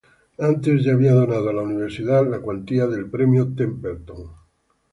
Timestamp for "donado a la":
1.13-1.61